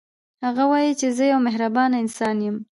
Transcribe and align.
هغه 0.45 0.63
وايي 0.71 0.93
چې 0.99 1.07
زه 1.17 1.23
یو 1.31 1.39
مهربانه 1.47 1.95
انسان 2.03 2.37
یم 2.45 2.57